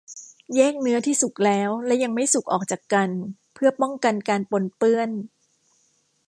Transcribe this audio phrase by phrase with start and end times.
[0.55, 3.09] แยกเนื้อที่สุกแล้วและยังไม่สุกออกจากกัน
[3.53, 5.09] เพื่อป้องกันการปนเปื้อน